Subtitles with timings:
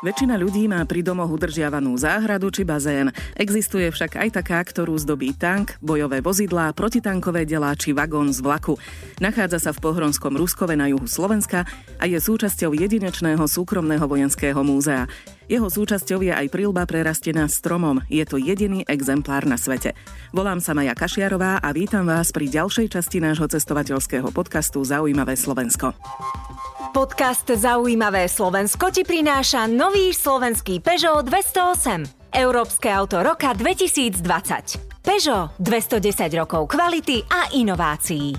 [0.00, 3.12] Väčšina ľudí má pri domoch udržiavanú záhradu či bazén.
[3.36, 8.80] Existuje však aj taká, ktorú zdobí tank, bojové vozidlá, protitankové delá či vagón z vlaku.
[9.20, 11.68] Nachádza sa v Pohronskom Ruskove na juhu Slovenska
[12.00, 15.04] a je súčasťou jedinečného súkromného vojenského múzea.
[15.52, 18.00] Jeho súčasťou je aj prilba prerastená stromom.
[18.08, 19.92] Je to jediný exemplár na svete.
[20.32, 25.92] Volám sa Maja Kašiarová a vítam vás pri ďalšej časti nášho cestovateľského podcastu Zaujímavé Slovensko.
[26.90, 32.30] Podcast Zaujímavé Slovensko ti prináša nový slovenský Peugeot 208.
[32.30, 34.22] Európske auto roka 2020.
[35.02, 38.38] Peugeot 210 rokov kvality a inovácií.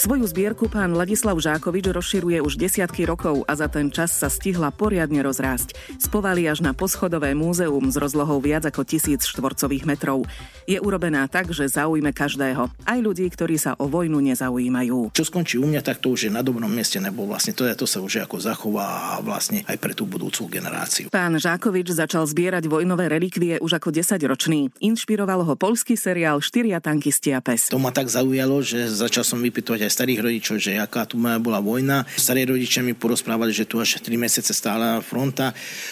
[0.00, 4.72] Svoju zbierku pán Ladislav Žákovič rozširuje už desiatky rokov a za ten čas sa stihla
[4.72, 5.76] poriadne rozrásť.
[6.00, 10.24] Spovali až na poschodové múzeum s rozlohou viac ako tisíc štvorcových metrov.
[10.64, 15.12] Je urobená tak, že zaujme každého, aj ľudí, ktorí sa o vojnu nezaujímajú.
[15.12, 17.76] Čo skončí u mňa, tak to už je na dobrom mieste, nebo vlastne to, je,
[17.76, 21.12] to sa už ako zachová vlastne aj pre tú budúcu generáciu.
[21.12, 24.72] Pán Žákovič začal zbierať vojnové relikvie už ako 10 ročný.
[24.80, 27.68] Inšpiroval ho polský seriál Štyria tankisti a pes.
[27.68, 32.06] To ma tak zaujalo, že začal som vypytovať starých rodičov, že aká tu bola vojna.
[32.14, 35.50] Starí rodičia mi porozprávali, že tu až 3 mesiace stála fronta,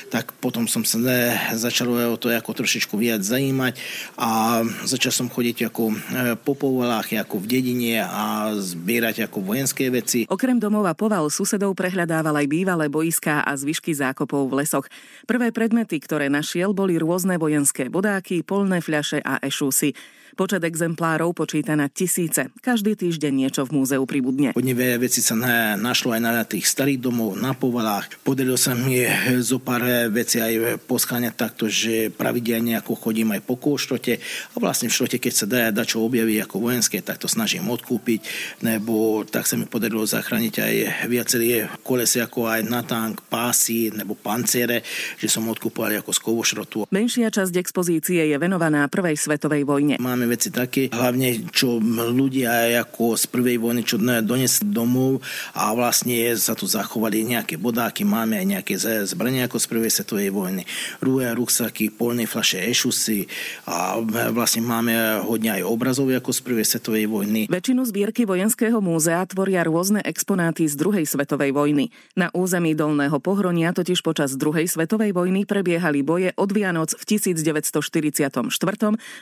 [0.09, 0.99] tak potom som sa
[1.59, 3.75] začal o to ako trošičku viac zajímať
[4.15, 5.95] a začal som chodiť ako e,
[6.39, 10.29] po povolách, ako v dedine a zbierať ako vojenské veci.
[10.31, 14.87] Okrem domov a poval susedov prehľadával aj bývalé boiská a zvyšky zákopov v lesoch.
[15.27, 19.97] Prvé predmety, ktoré našiel, boli rôzne vojenské bodáky, polné fľaše a ešúsy.
[20.39, 22.47] Počet exemplárov počíta na tisíce.
[22.63, 24.53] Každý týždeň niečo v múzeu pribudne.
[24.53, 28.21] Hodne veci sa na, našlo aj na tých starých domov, na povalách.
[28.21, 29.01] Podarilo sa mi
[29.41, 34.19] zo pár veci aj poskáňať takto, že pravidelne ako chodím aj po koštote
[34.53, 37.71] a vlastne v štote, keď sa dá, dá čo objaví ako vojenské, tak to snažím
[37.71, 38.21] odkúpiť,
[38.67, 40.75] nebo tak sa mi podarilo zachrániť aj
[41.07, 44.83] viaceré kolesy ako aj na tank, pásy nebo pancere,
[45.17, 46.79] že som odkúpoval ako z kovošrotu.
[46.91, 49.95] Menšia časť expozície je venovaná prvej svetovej vojne.
[50.03, 51.79] Máme veci také, hlavne čo
[52.11, 55.21] ľudia ako z prvej vojny, čo donesli domov
[55.55, 58.75] a vlastne sa tu zachovali nejaké bodáky, máme aj nejaké
[59.07, 60.63] zbrania ako z prvej svetovej vojny.
[61.03, 63.27] Rúje, ruksaky, polné flaše, ešusy
[63.69, 63.99] a
[64.31, 67.41] vlastne máme hodne aj obrazov ako z prvej svetovej vojny.
[67.51, 71.91] Väčšinu zbierky vojenského múzea tvoria rôzne exponáty z druhej svetovej vojny.
[72.17, 78.49] Na území Dolného Pohronia totiž počas druhej svetovej vojny prebiehali boje od Vianoc v 1944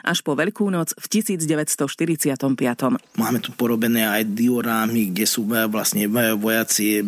[0.05, 3.17] až po Veľkú noc v 1945.
[3.17, 6.05] Máme tu porobené aj diorámy, kde sú vlastne
[6.37, 7.01] vojaci,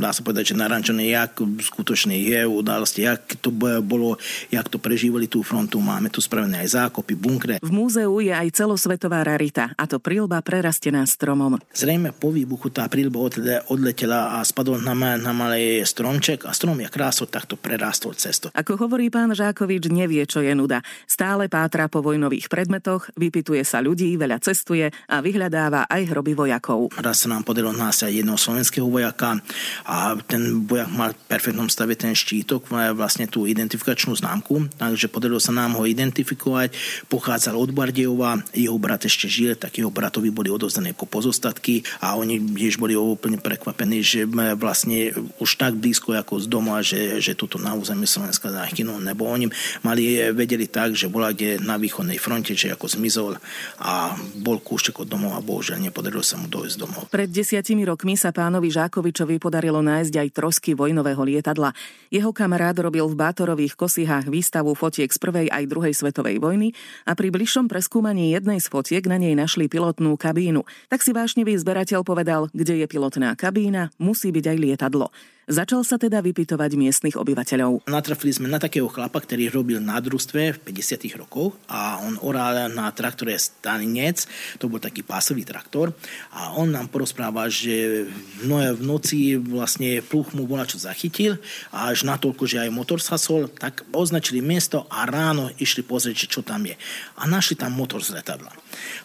[0.00, 3.52] dá sa povedať, že narančené, jak skutočne je udalosti, jak to
[3.84, 4.16] bolo,
[4.48, 5.76] jak to prežívali tú frontu.
[5.84, 7.54] Máme tu spravené aj zákopy, bunkre.
[7.60, 11.60] V múzeu je aj celosvetová rarita, a to prílba prerastená stromom.
[11.76, 13.20] Zrejme po výbuchu tá prílba
[13.68, 18.48] odletela a spadol na, na malý stromček a strom je krásou takto prerástol cesto.
[18.54, 20.80] Ako hovorí pán Žákovič, nevie, čo je nuda.
[21.10, 26.69] Stále pátra po vojnových predmetoch, vypituje sa ľudí, veľa cestuje a vyhľadáva aj hroby vojakov.
[27.00, 29.42] Raz sa nám podarilo nájsť aj jedného slovenského vojaka
[29.86, 35.42] a ten vojak mal v perfektnom stave ten štítok, vlastne tú identifikačnú známku, takže podarilo
[35.42, 36.74] sa nám ho identifikovať.
[37.10, 42.14] Pochádzal od Bardejova, jeho brat ešte žil, tak jeho bratovi boli odozdané ako pozostatky a
[42.14, 47.34] oni tiež boli úplne prekvapení, že vlastne už tak blízko ako z doma, že, že
[47.34, 49.50] tuto na území Slovenska zahynul, nebo oni
[49.82, 53.32] mali, vedeli tak, že bola kde na východnej fronte, že ako zmizol
[53.80, 57.02] a bol kúštek od domov a bohužiaľ nepodarilo sa mu dojsť domov.
[57.08, 61.72] Pred desiatimi rokmi sa pánovi Žákovičovi podarilo nájsť aj trosky vojnového lietadla.
[62.12, 66.76] Jeho kamarát robil v Bátorových kosihách výstavu fotiek z prvej aj druhej svetovej vojny
[67.08, 70.68] a pri bližšom preskúmaní jednej z fotiek na nej našli pilotnú kabínu.
[70.92, 75.08] Tak si vášnivý zberateľ povedal, kde je pilotná kabína, musí byť aj lietadlo.
[75.50, 77.90] Začal sa teda vypytovať miestnych obyvateľov.
[77.90, 81.10] Natrafili sme na takého chlapa, ktorý robil na družstve v 50.
[81.18, 84.30] rokov a on oral na traktore Staninec,
[84.62, 85.90] to bol taký pásový traktor
[86.30, 88.06] a on nám porozpráva, že
[88.42, 91.38] v noci vlastne pluch mu čo zachytil
[91.74, 96.40] a až natoľko, že aj motor sasol, tak označili miesto a ráno išli pozrieť, čo
[96.46, 96.74] tam je.
[97.20, 98.52] A našli tam motor z letadla.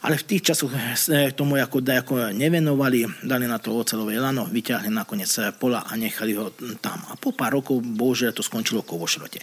[0.06, 0.72] Ale v tých časoch
[1.34, 6.54] tomu ako, ako nevenovali, dali na to ocelové lano, vyťahli nakoniec pola a nechali ho
[6.80, 7.02] tam.
[7.10, 9.42] A po pár rokov, bože, to skončilo vo šrote.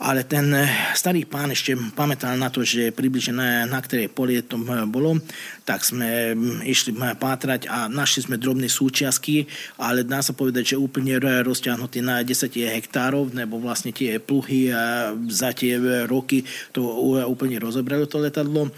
[0.00, 4.40] Ale ten eh, starý pán ešte pamätal na to, že približne na, na ktorej polie
[4.40, 5.20] to eh, bolo,
[5.68, 9.44] tak sme hm, išli hm, pátrať a našli sme drobné súčiastky,
[9.76, 14.72] ale dá sa povedať, že úplne rozťahnutý na 10 hektárov, nebo vlastne tie pluhy
[15.28, 15.76] za tie
[16.08, 16.82] roky to
[17.28, 18.72] úplne rozobralo to letadlo.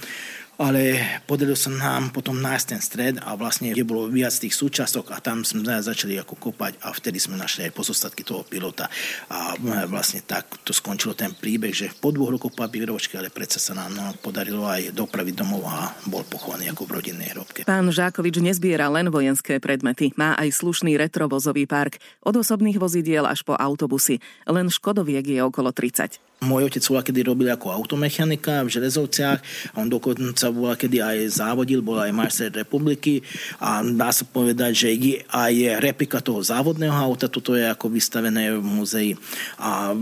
[0.58, 5.10] Ale podarilo sa nám potom nájsť ten stred a vlastne kde bolo viac tých súčastok
[5.10, 8.86] a tam sme začali ako kopať a vtedy sme našli aj pozostatky toho pilota
[9.30, 9.58] a
[9.90, 13.90] vlastne tak to skončilo ten príbeh, že po dvoch rokoch papíročky, ale predsa sa nám
[13.94, 17.66] no, podarilo aj dopraviť domov a bol pochovaný ako v rodinnej hrobke.
[17.66, 23.42] Pán Žákovič nezbiera len vojenské predmety, má aj slušný retrovozový park, od osobných vozidiel až
[23.42, 24.22] po autobusy.
[24.46, 26.33] Len Škodoviek je okolo 30.
[26.44, 29.40] Môj otec bola kedy robil ako automechanika v Železovciach
[29.74, 33.24] on dokonca bola kedy aj závodil, bol aj majster republiky.
[33.58, 38.54] A dá sa povedať, že je aj replika toho závodného auta, toto je ako vystavené
[38.54, 39.10] v muzei
[39.58, 39.94] a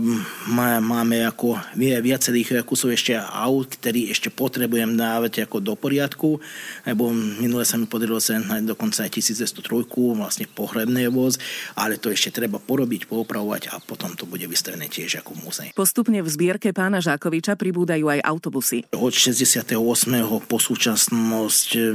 [0.81, 6.41] máme ako viacerých kusov ešte aut, ktorý ešte potrebujem dávať ako do poriadku,
[6.87, 9.87] lebo minule sa mi podarilo sa dokonca aj 1203,
[10.17, 11.37] vlastne pohrebný voz,
[11.77, 15.69] ale to ešte treba porobiť, poopravovať a potom to bude vystavené tiež ako v muzei.
[15.75, 18.81] Postupne v zbierke pána Žákoviča pribúdajú aj autobusy.
[18.97, 19.77] Od 68.
[20.49, 21.93] po súčasnosť eh,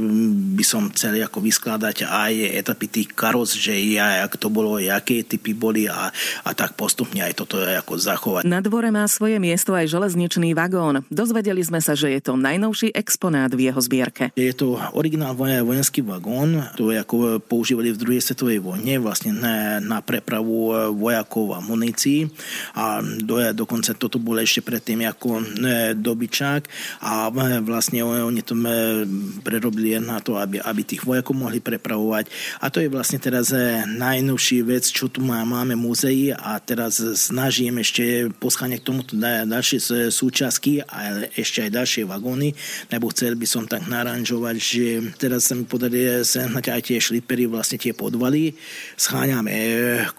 [0.55, 2.33] by som chcel ako vyskladať aj
[2.63, 6.07] etapy tých karos, že ja, jak to bolo, aké typy boli a,
[6.45, 8.43] a tak postupne aj toto je ako zachovať.
[8.47, 11.03] Na dvore má svoje miesto aj železničný vagón.
[11.11, 14.31] Dozvedeli sme sa, že je to najnovší exponát v jeho zbierke.
[14.37, 19.79] Je to originál vojenský vagón, to je ako používali v druhej svetovej vojne, vlastne na,
[19.81, 22.29] na prepravu vojakov a munícií
[22.75, 25.43] a do, dokonca toto bol ešte predtým ako e,
[25.95, 26.61] dobyčák.
[27.07, 28.63] A e, vlastne oni to e,
[29.41, 32.27] prerobili na to, aby, aby tých vojakov mohli prepravovať.
[32.61, 33.51] A to je vlastne teraz
[33.87, 40.11] najnovší vec, čo tu má, máme múzei a teraz snažím ešte poscháňať k tomuto ďalšie
[40.11, 42.51] súčasky a ešte aj ďalšie vagóny,
[42.91, 44.85] lebo chcel by som tak naranžovať, že
[45.15, 48.53] teraz sa mi podarí sehnať aj tie šlipery, vlastne tie podvaly,
[48.99, 49.55] scháňame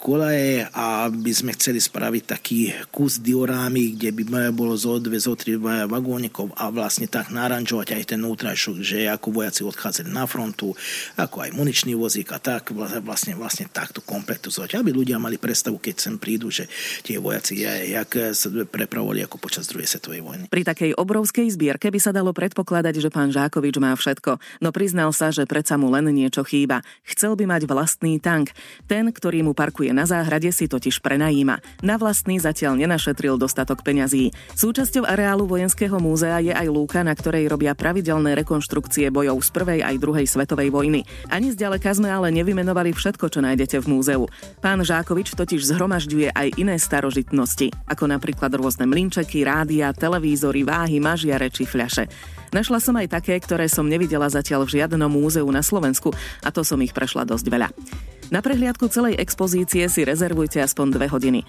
[0.00, 5.34] kolaje a by sme chceli spraviť taký kus diorámy, kde by bolo zo dve, zo
[5.34, 10.72] tri vagónikov a vlastne tak naranžovať aj ten útrašok, že ako vojaci odchádzali na frontu,
[11.16, 15.94] ako aj muničný vozík a tak vlastne, vlastne takto kompletizovať, aby ľudia mali predstavu, keď
[15.98, 16.66] sem prídu, že
[17.02, 20.44] tie vojaci jak sa prepravovali ako počas druhej svetovej vojny.
[20.48, 25.12] Pri takej obrovskej zbierke by sa dalo predpokladať, že pán Žákovič má všetko, no priznal
[25.12, 26.80] sa, že predsa mu len niečo chýba.
[27.04, 28.52] Chcel by mať vlastný tank.
[28.86, 31.60] Ten, ktorý mu parkuje na záhrade, si totiž prenajíma.
[31.84, 34.30] Na vlastný zatiaľ nenašetril dostatok peňazí.
[34.54, 39.80] Súčasťou areálu Vojenského múzea je aj lúka, na ktorej robia pravidelné rekonštrukcie bojov z prvej
[39.82, 41.02] aj druhej svetovej vojny.
[41.32, 44.24] Ani zďaleka sme ale nevymenovali všetko, čo nájdete v múzeu.
[44.60, 51.48] Pán Žákovič totiž zhromažďuje aj iné starožitnosti, ako napríklad rôzne mlinčeky, rádia, televízory, váhy, mažiare
[51.48, 52.06] či fľaše.
[52.50, 56.10] Našla som aj také, ktoré som nevidela zatiaľ v žiadnom múzeu na Slovensku
[56.42, 57.68] a to som ich prešla dosť veľa.
[58.30, 61.40] Na prehliadku celej expozície si rezervujte aspoň dve hodiny.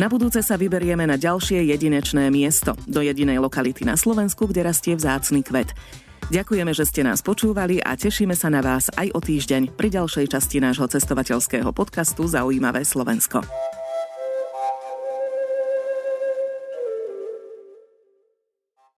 [0.00, 4.96] Na budúce sa vyberieme na ďalšie jedinečné miesto, do jedinej lokality na Slovensku, kde rastie
[4.96, 5.76] vzácny kvet.
[6.32, 10.32] Ďakujeme, že ste nás počúvali a tešíme sa na vás aj o týždeň pri ďalšej
[10.32, 13.44] časti nášho cestovateľského podcastu Zaujímavé Slovensko.